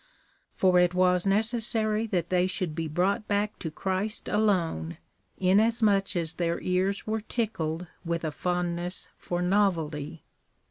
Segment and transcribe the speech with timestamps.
[0.55, 4.97] For it was necessary that they should be brought back to Christ alone,
[5.37, 10.23] inasmuch as their ears were tickled with a fond ness for novelty.